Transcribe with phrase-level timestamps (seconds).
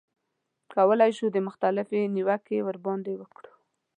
[0.73, 3.51] کولای شو مختلفې نیوکې ورباندې وکړو.